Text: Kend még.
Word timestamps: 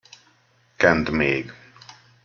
Kend 0.77 1.09
még. 1.11 1.53